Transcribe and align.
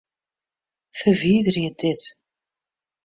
Ferwiderje 0.97 1.69
dit. 1.81 2.03